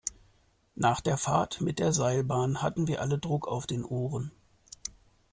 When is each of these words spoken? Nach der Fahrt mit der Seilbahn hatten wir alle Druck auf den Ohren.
Nach 0.73 0.99
der 0.99 1.15
Fahrt 1.15 1.61
mit 1.61 1.77
der 1.77 1.93
Seilbahn 1.93 2.63
hatten 2.63 2.87
wir 2.87 3.01
alle 3.01 3.19
Druck 3.19 3.47
auf 3.47 3.67
den 3.67 3.85
Ohren. 3.85 4.31